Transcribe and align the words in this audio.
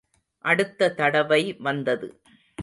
அடுத்த 0.45 0.91
தடவை 0.91 1.53
வந்தது. 1.59 2.21